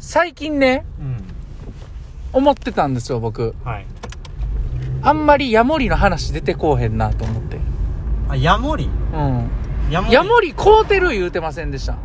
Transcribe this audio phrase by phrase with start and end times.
[0.00, 1.22] 最近ね、うん。
[2.32, 3.54] 思ってたんですよ、僕。
[3.64, 3.86] はい。
[5.02, 7.58] あんまりヤモリの話出てこうへんなと思って。
[8.30, 8.86] あ、ヤモリ？
[8.86, 9.50] うん。
[9.90, 11.96] ヤモヤモリ買うてる言うてませんでした。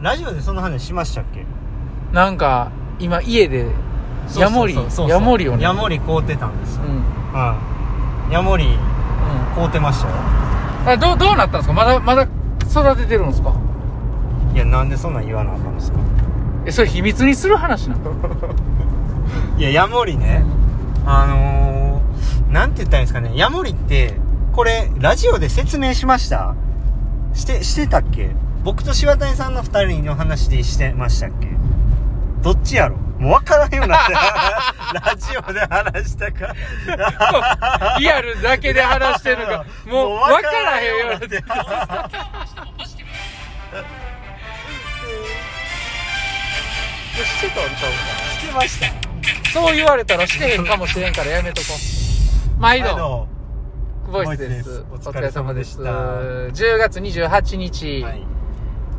[0.00, 1.44] ラジオでその話しましたっけ？
[2.12, 2.70] なんか、
[3.00, 3.66] 今家で、
[4.36, 4.76] ヤモリ
[5.08, 6.84] ヤモリをねヤモリ買うてたんですよ。
[6.84, 6.90] うん。
[6.90, 7.02] うん。
[7.32, 7.58] は
[8.30, 8.32] い。
[8.32, 8.78] ヤモリ
[9.56, 10.14] 買うてましたよ。
[10.86, 11.72] あどう、どうなったんですか？
[11.72, 12.28] まだ、まだ
[12.62, 13.52] 育ててるんですか？
[14.54, 15.98] いや、なんでそんなん言わなあかんですか？
[16.68, 18.12] え、それ秘密にする話なの？
[19.58, 20.44] いや、ヤモリね。
[21.06, 23.30] あのー、なんて言ったらいいんですかね。
[23.34, 24.14] ヤモリって、
[24.52, 26.54] これ、ラジオで説明しました
[27.32, 28.30] して、してたっけ？
[28.64, 31.48] 僕と柴谷さんの二人の話でしてましたっけ？
[32.42, 32.96] どっちやろ？
[33.18, 34.12] もう分からんようになって。
[35.08, 36.54] ラジオで話したか。
[37.98, 41.42] リアルだけで話してるのか、もう分からへんようになって。
[47.24, 47.96] してたんちゃうか
[48.40, 48.86] してました。
[48.86, 48.92] な
[49.52, 51.68] そう言われたらしてへんかもしれんからやめとこ
[52.56, 52.60] う。
[52.60, 53.28] 毎度、度。
[54.12, 54.84] ボイスです。
[54.90, 55.80] お疲れ様です。
[55.80, 58.22] お疲れ様で10月28日、はい。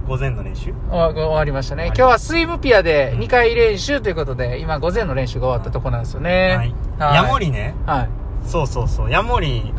[0.08, 0.74] 午前の練習？
[0.90, 1.84] 終わ終わりましたね。
[1.84, 6.56] はい今日はスイムピアで2回練習ということで、今午前の練習が終わったとこなんですよね。
[6.58, 6.76] はい。
[7.00, 7.76] はいヤモリね。
[7.86, 8.10] はい。
[8.48, 9.12] そうそうそう。
[9.12, 9.74] ヤモリ、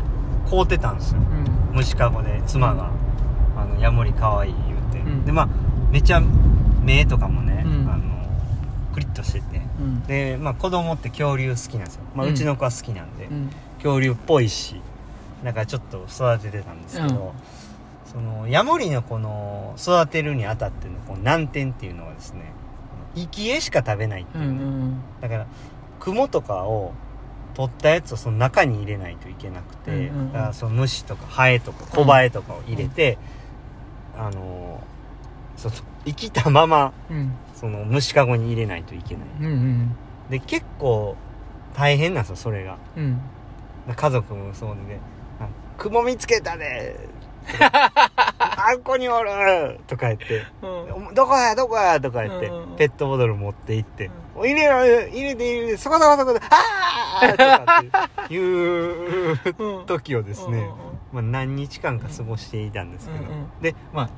[0.49, 1.19] 買うてたんですよ。
[1.19, 1.75] うん。
[1.75, 2.91] 虫かごで妻が、
[3.57, 5.49] あのヤモリかわいい言うて、うんでまあ
[5.91, 6.21] めっちゃ
[6.83, 7.60] 目とかもね、
[8.91, 10.03] クリッとしててうん。
[10.03, 13.49] でまあ子供って恐竜好きなんですよ、まあ、うんうちの子は好きなんで、うん。
[13.77, 14.81] 恐竜っぽいし
[15.43, 17.31] だからちょっと育ててたんですけど、うん
[18.11, 22.51] そのヤモリのこの育てるにあたってのこの難点っていうのはですね
[23.15, 24.43] 生き餌しか食べないってうん。
[24.43, 25.01] いうう、ん。
[25.21, 25.47] だから
[26.01, 26.91] 雲とかを
[27.53, 33.17] 取ったやつをその中に入れないといけなくて、うんうんうんだからその虫とかハエとかコバエとかを入れて、
[34.17, 34.83] あの
[35.55, 35.75] その
[36.05, 37.31] 生きたままうん。
[37.61, 39.45] その虫かごに入れないといけないうん。
[39.45, 39.95] うん。
[40.29, 41.15] で結構
[41.73, 43.21] 大変なんですよそれがうん。
[43.95, 44.99] 家族もそうでね
[45.39, 45.47] あ
[45.77, 46.99] 「雲見つけたで」
[47.59, 51.13] あんこにおる!」とか言ってうん。
[51.15, 54.89] 「どこやどこや!」とか言って、うんうんうんペットボトル持って行って「入れろ入
[55.23, 57.81] れて入れてそこそこそこでああ!」とか
[58.25, 60.67] っていううん時をですうんね、
[61.11, 64.09] まあ、何日間か過ごしていたんですけど、うんうんでまあ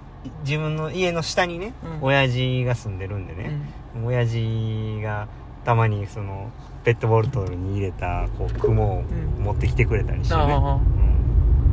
[0.45, 2.07] 自分の家の下にね、うん。
[2.07, 3.59] 親父が住んでるんでうね、
[3.95, 4.06] ん。
[4.06, 5.28] 親父が
[5.66, 6.50] たまにその
[6.84, 9.03] ペットボトルに入れたこう雲を
[9.38, 9.44] うん。
[9.44, 10.79] 持ってきてくれたりしてね、あ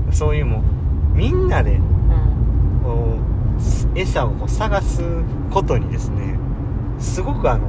[0.09, 0.13] うん。
[0.13, 0.63] そういうもう
[1.17, 1.79] みんなで。
[2.83, 3.19] こ
[3.95, 5.03] う餌をこう探す
[5.51, 6.39] ことにですね
[6.99, 7.67] すごくあの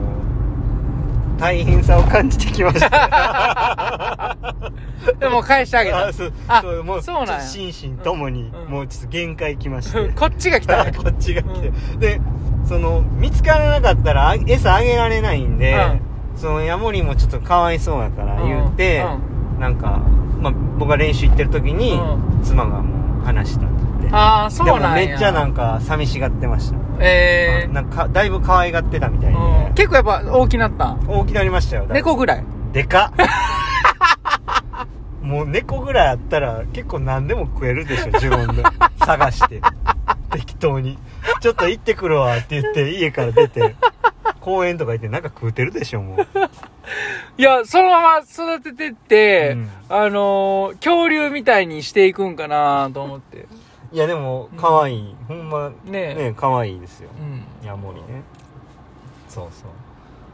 [1.41, 4.38] 大変さを感じてきました。
[5.19, 6.07] でも返してあげた。
[6.07, 6.13] あ。
[6.13, 10.09] そうあそうもうそうなん心身ともに、うんもうちょっと限界きまして。
[10.13, 10.85] こっちが来た。
[10.85, 10.91] ね。
[10.96, 12.22] こっちが来て、で
[12.63, 16.00] その見つからなかったらあ餌あげられないんで、
[16.35, 19.03] そのヤモリもちょっとかわいそうやから言うて、
[19.59, 20.00] なんか、
[20.40, 23.66] まあ、僕が練習行ってる時に、う妻がもう話した
[24.12, 25.08] ああ、そうなんや。
[25.08, 29.74] めっちゃなんか寂しがってました、えあなんかだいぶ可愛がってたみたいえで、うん。
[29.74, 30.92] 結構やっぱ大きなった？
[30.94, 31.86] ん大きなりましたよ。
[31.90, 32.44] 猫ぐらい？
[32.74, 33.18] でかっ。
[35.26, 38.64] もう猫ぐらいあったら結構何でも食えるでしょ自分で。
[39.06, 39.62] 探して。
[40.32, 40.98] 適当に。
[41.42, 43.76] ちょっと行ってくるわって言って家から出て
[44.40, 46.28] 公園とか行ってなんか食うてるでしょもう。
[47.38, 49.70] いや、そのまま育ててって、うん。
[49.90, 53.46] あのー恐竜みたいにしていくんかなと思って。
[53.91, 56.12] いやでも可愛い、ほんまね。
[56.12, 56.16] え。
[56.16, 57.09] ね可愛いですよ。
[57.19, 57.68] うん。
[57.68, 58.24] ヤモリね。
[59.28, 59.69] そうそう。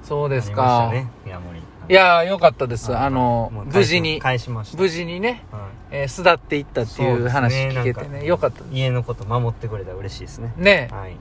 [0.04, 0.90] そうですあか。
[0.92, 1.60] ねヤモリ。
[1.60, 2.92] いやー、よかったです。
[2.92, 3.04] はい。
[3.06, 4.78] あの無事に、返しました。
[4.78, 5.62] 無事にね、はい。
[5.92, 7.70] えー巣立っていったっていう話ね。
[7.70, 8.64] 聞けてね、なんかよかった。
[8.72, 10.54] 家のこと守ってくれたら嬉しいですね。
[10.58, 10.90] ね。
[10.92, 11.16] はい。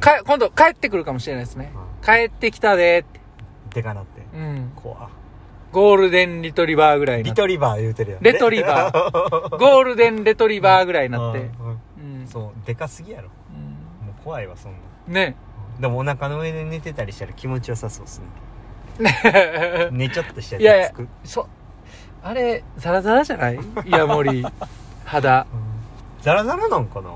[0.00, 1.72] か、今度帰ってくるかもしれないですね。
[2.04, 3.20] 帰ってきたでって。
[3.74, 4.22] でかなって。
[4.34, 4.72] うん。
[4.74, 5.10] 怖
[5.72, 7.42] ゴールデンリトリバーぐらいになって。
[7.42, 9.50] リトリバー言うてるやんレトリバー。
[9.58, 11.40] ゴールデンレトリバーぐらいになって。
[11.40, 12.26] うんうんうん。
[12.26, 13.28] そうでかすぎやろ。
[13.54, 14.06] うん。
[14.06, 14.78] もう怖いわそんな。
[15.08, 15.36] ね。
[15.78, 18.20] でもお腹の上で寝てたりしたら気持ちよさそうっす
[18.98, 19.10] ね。
[19.10, 21.08] ね 寝ちょっとしたいやいややつつく。
[21.24, 21.48] そ、
[22.22, 23.58] あれ、ザラザラじゃない？
[23.86, 24.44] ヤモリ、
[25.04, 25.46] 肌。
[26.20, 27.10] ザラザラなんかな？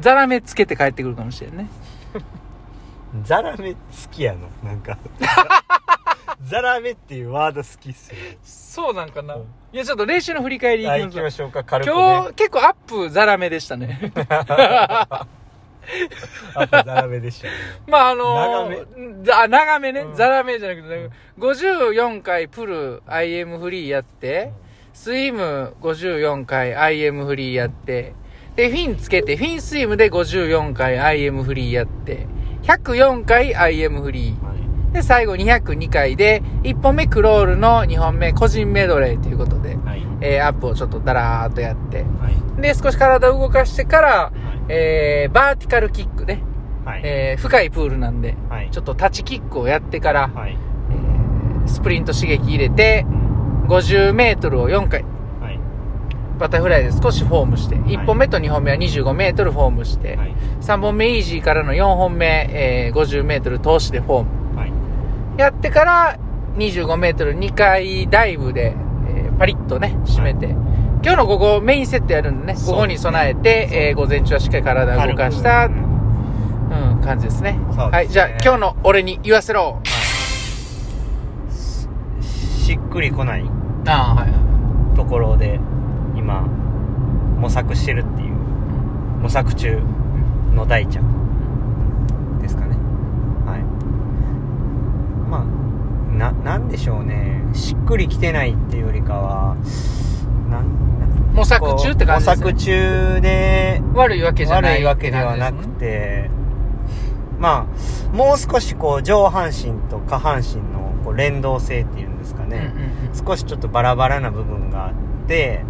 [0.00, 1.68] ザラメつけて帰ってくるかもしれんね。
[3.22, 3.78] ザラメ好
[4.10, 4.98] きやのなんか
[6.44, 9.34] ザラメっていうワード好きっすよそうなんかな。
[9.34, 9.42] うん。
[9.72, 11.20] いや、ちょっと練習の振り返りあいきましょう。
[11.20, 11.64] 行きましょうか。
[11.64, 11.94] 軽くね。
[11.94, 14.12] 今日、結構アップザラメでしたね。
[16.54, 17.52] あとザラメでしたね。
[17.86, 20.00] まあ、あのー、あ、長めね。
[20.00, 20.14] うん。
[20.16, 24.52] ザラメじゃなくて、54回プル IM フリーやって、
[24.92, 28.14] スイム54回 IM フリーやって、
[28.56, 32.26] で、フィンつけて、フィンスイムで54回 IM フリーやって、
[32.62, 34.53] 104回 IM フリー。
[34.94, 40.06] はいで、最後202回で、1本目クロールの2本目個人メドレーということで、はい。
[40.20, 42.62] えーアップをちょっとダラーっとやって、はい。
[42.62, 44.32] で、少し体を動かしてから、はい。
[44.68, 46.42] えー、バーティカルキックね、
[46.84, 47.00] はい。
[47.04, 48.68] えー深いプールなんで、はい。
[48.70, 50.52] ちょっと立ちキックをやってから、はい。
[50.52, 53.04] えースプリント刺激入れて、
[53.66, 55.02] 50メートルを4回、
[55.40, 55.58] はい。
[56.38, 60.34] バタフライで少しフォームして、1本目と2本目は25メートルフォームして、はい。
[60.60, 64.43] 3本目イージーからの4本目、えー50メートル通しでフォーム。
[65.34, 66.18] はいやってから、
[66.56, 68.76] 25メートル2回ダイブで、
[69.08, 77.58] えーパリッとね、締めて、今日の午後メインセットやるんでね、午後に備えて、えー午前中はしっかり体を動かした、うん、感じですね。
[77.72, 77.84] すね。
[77.84, 79.80] はい、じゃあ今日の俺に言わせろ。
[81.50, 83.44] しっくりこない
[83.86, 84.96] ああ、はい。
[84.96, 85.60] ところで
[86.16, 86.42] 今
[87.38, 88.34] 模索してるっていう。
[89.24, 89.80] 模索中
[90.54, 92.76] の大ちゃんですかね
[93.46, 93.62] はい
[95.30, 95.44] まあ
[96.14, 97.42] ななんでしょうね。
[97.52, 99.56] しっくりきてないっていうよりかは
[100.50, 100.84] なん
[101.34, 102.44] 模索中って感じですね。
[102.44, 106.30] 模索中で悪いわけじゃない悪いわけではなくて、
[107.38, 107.66] ま
[108.12, 113.26] あもう少しこう上半身と下半身のこう連動性っていうんですかね、うんうんうん。
[113.26, 114.94] 少しちょっとバラバラな部分があっ
[115.26, 115.64] て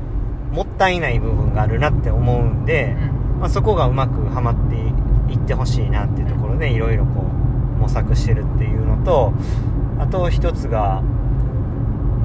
[0.53, 2.95] もったいない部分があるなって思うんで、
[3.41, 4.77] まあ、そこがうまくはまって
[5.33, 9.33] いってほしいなっていうところでいろいろこう模索してるっていうのと
[9.99, 11.03] あと一つが、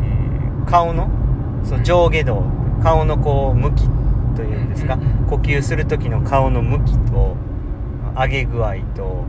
[0.02, 0.40] えー
[0.70, 1.10] 顔の
[1.64, 2.44] その上下動
[2.84, 3.84] 顔のこう向き
[4.36, 7.36] というんですか呼吸する時の顔の向きと
[8.16, 9.26] 上げ具合と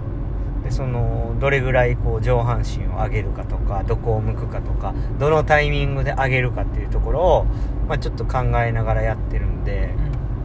[0.62, 7.44] でそのどれぐらいこう上半身を上げるかとかどこを向くかとかどのタイミングで上げるかっていうところを、
[7.88, 9.94] まあ、ちょっと考えながらやってるんで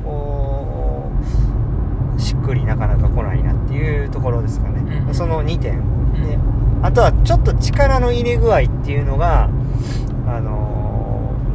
[0.03, 1.11] こ
[2.17, 5.94] うしっくりなかなか来ないなっていうところですかね、うんその2点
[6.81, 9.49] あとはちょっと力の入れ具合っていうのが
[10.27, 10.75] あのー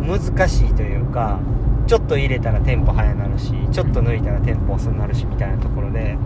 [0.01, 1.39] 難しいというか
[1.87, 6.17] ちょっと入れたらテンポ速なるしちょっと抜いたらテンポ遅くなるしみたいなところで、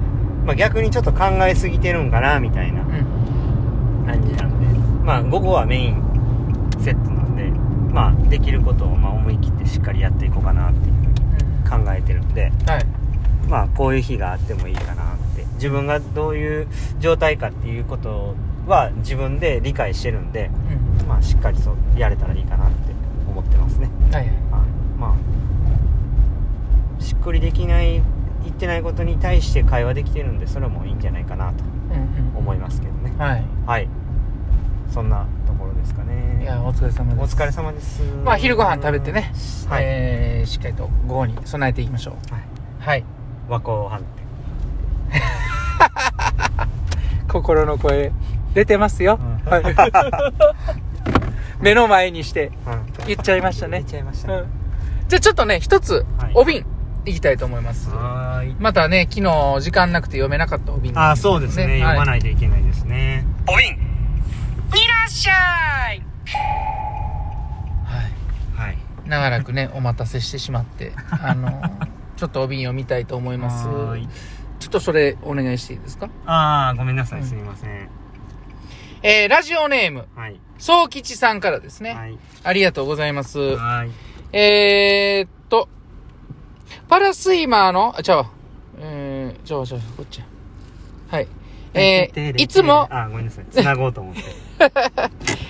[0.45, 4.67] まあ、逆にちょっと考えすぎてるんかなみたいなうん感じなんで
[5.05, 6.03] まあ午後はメイン
[6.81, 7.45] セットなんで
[7.93, 12.87] まあできることをまあ思い切ってしっかりやっていこうかなっていうふうに考えてるんではい。
[13.49, 16.69] まあこういう日があってもいいかなって自分がどういう
[17.01, 18.35] 状態かっていうこと
[18.67, 20.51] は自分で理解してるんで
[21.01, 21.07] うん。
[21.09, 22.75] まあしっかりそうやれたらいいかなって
[23.29, 23.91] 思ってますね。
[24.13, 24.27] はいはい。
[24.27, 24.37] はい。
[24.99, 25.17] ま
[26.99, 28.03] あしっくりできない
[28.45, 32.37] 言ってないことに対して会話できてるんでそれもいいんじゃないかなとうんうん。
[32.37, 33.15] 思いますけどね。
[33.19, 33.45] はい。
[33.67, 33.89] はい。
[34.91, 36.41] そんなところですかね。
[36.43, 37.35] いや、お疲れ様です。
[37.37, 38.03] お疲れ様です。
[38.25, 39.33] まあ、昼ご飯食べてね、
[39.69, 42.35] はい、えーしっかりと午後に備えていきましょう。
[42.35, 42.45] はい、
[42.81, 43.05] はい。
[43.49, 43.99] 和光飯
[45.11, 45.23] 店。
[47.29, 48.13] 心の声、
[48.55, 49.19] 出てますよ。
[49.21, 49.65] うんはい。
[51.61, 53.91] 目の前にしてうん言っちゃいましたね出。
[53.91, 55.09] ちゃいましたねうん。
[55.09, 56.65] じゃあちょっとね、一つはい、お瓶、
[57.05, 57.91] いきたいと思います。
[58.59, 62.07] またね、昨日時間なくて読めなかったお瓶ああそうですね読まい。
[62.07, 66.03] ないといけないですねお瓶いらっしゃい
[68.57, 68.67] はい。
[68.69, 70.93] はい長らくね、お待たせしてしまって、
[71.23, 71.63] あの、
[72.17, 73.65] ちょっとお瓶読みたいと思います。
[74.61, 76.09] ちょっとそれお願いしていいですか？
[76.27, 77.89] ああごめんなさいうんすみません、
[79.07, 81.93] えー、ラジオネーム、はい総吉さんからですね。
[81.93, 83.39] はいありがとうございます。
[83.39, 83.91] はい
[84.35, 85.69] えーっと、
[86.89, 88.31] パラスイマーの、あ、ちゃうわ。
[88.79, 90.25] えー、ちゃうわちゃうわこっちや。
[91.11, 91.29] はい。
[91.75, 94.23] えー、いつも、あごめんなさいつなごうと思って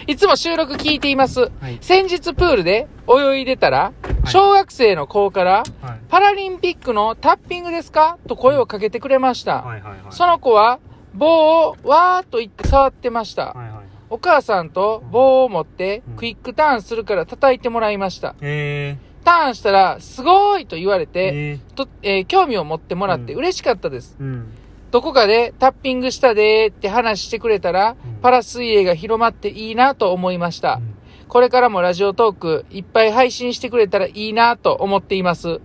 [0.11, 1.53] いつも収録聞いています。
[1.61, 3.93] はい先日プールで泳いでたら、
[4.27, 8.19] 小学生の子から、はいパラリンピックのタッピングですか？
[8.27, 9.63] と声をかけてくれました。
[9.63, 10.81] はいはいはいその子は、
[11.15, 13.47] 棒をわーっと言って触ってました。
[13.47, 18.37] はいはいお母さんと棒を持ってうんクイックターンするから叩いてもらいました。
[18.43, 24.17] えターンしたら、すごーいと言われー、て、えと、えー興味を持ってもらってうん嬉しかったです。
[24.21, 24.55] ー、うん
[24.91, 30.75] どこかでタッピングしたでーって話してくれたら、うんパラ水泳が広まっていいなと思いました。
[30.75, 30.95] うん
[31.27, 35.61] これからもラジオトークいっぱい配信してくれたらいいなと思っています。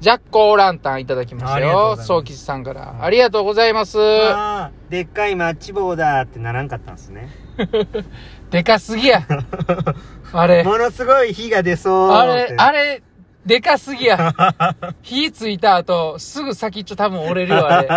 [0.00, 1.96] ジャッコーランタンいただきましたよ。
[1.96, 3.04] 総吉さんから。
[3.04, 3.98] ありがとうございます。
[4.88, 7.28] でっかいマッチ棒だってならんかったんですね
[8.50, 9.22] でかすぎや。
[10.32, 10.64] あれ。
[10.64, 13.02] ものすごい火が出そうあれあれ、
[13.44, 14.34] でかすぎや。
[15.02, 17.88] 火ついた後、すぐ先っちょ多分折れるよ、あれ。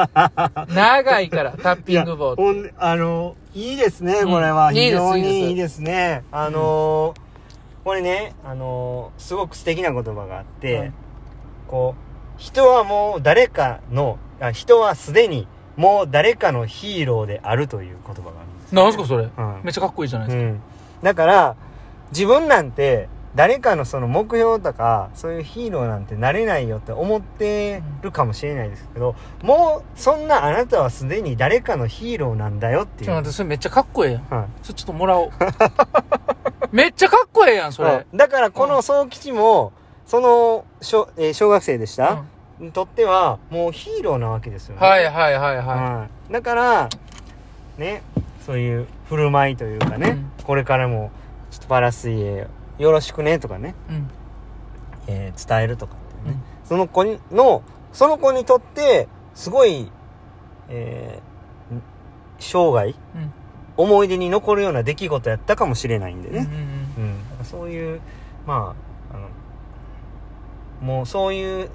[0.76, 2.44] 長いから、タッピングボード。
[2.44, 7.20] ほんあのいいですねうんこれは、いいです非常いいですにいいですねあのー
[7.84, 10.92] これねあのーすごく素敵な言葉があって、はい
[11.68, 19.62] こう人はもう誰かのあ人はすでにもう誰かのヒーローであるという言葉があるんですよなんすかそれ、うん。
[19.64, 20.62] めっちゃかっこいいじゃないですか、うん、
[21.02, 21.56] だから
[22.12, 34.24] 自分なんて誰かのその目標とかそういうヒーローなんてなれないよって思ってるかもしれないですけどもうそんなあなたはすでに誰かのヒーローなんだよっていう、ちょっと待って、それめっちゃかっこええやん。
[34.30, 35.30] はいそれちょっともらおう。
[36.72, 38.06] めっちゃかっこええやん、それ。
[38.12, 38.18] うん。
[38.18, 39.74] だからこの総吉も
[40.06, 42.24] その小,、えー小学生でした、
[42.60, 44.82] にとってはもうヒーローなわけですよね。
[44.86, 46.34] はいはいはいははい。
[46.34, 46.90] だから
[47.78, 48.04] ね
[48.46, 50.46] そういう振る舞いというかね、うん。
[50.46, 51.12] これからも
[51.52, 52.48] ちょっとパラ水泳
[52.80, 53.94] よろしくねとかね、い。
[53.94, 54.10] うん。
[55.08, 59.90] えー伝えるとかっていうね、うその子にのその子にとってすごい、
[60.70, 61.24] えー
[62.40, 62.96] 生涯うん。
[63.76, 66.36] 思い出に残るような出来事やったかもしれないんでうん。
[66.36, 66.48] うんね、
[67.40, 67.46] うん。
[67.46, 68.02] そういう
[68.46, 68.76] ま
[69.12, 69.28] ああの
[70.82, 71.70] もうそういう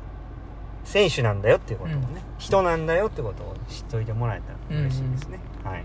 [0.84, 2.20] 選手なんだよっていうことをね、うん。
[2.38, 5.84] 人なんだよってことを知っといてもらえたら嬉しいですね、はい。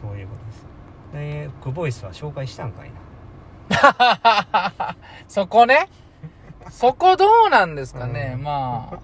[0.00, 0.66] そういうことです。
[1.12, 2.98] でクボイスは紹介したんかいな。
[5.28, 5.88] そこね？
[6.70, 8.34] そこどうなんですかね？
[8.36, 8.42] うん。
[8.42, 8.98] まあ、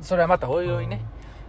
[0.00, 1.02] それはまたおいおいね、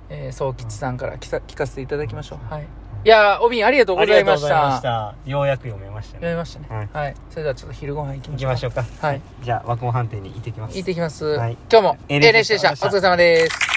[0.09, 2.53] えー、総吉さんから聞か聞かせていただきましょう。
[2.53, 2.67] はい。
[3.05, 4.47] いやー、おびんありがとうございました。
[4.47, 6.67] ありがとうございましたようやく読めましたね読みましたね。
[6.69, 7.15] はいはい。
[7.29, 8.33] それではちょっと昼ご飯行きましょう。
[8.33, 9.21] 行きましょうかはい。
[9.41, 11.25] じゃあ和光飯店に行ってきます行ってきます。
[11.25, 12.71] はい今日も NHK でした。
[12.71, 13.68] お疲れ様です。